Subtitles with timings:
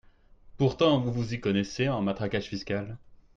[0.57, 2.97] Pourtant, vous vous y connaissez en matraquage fiscal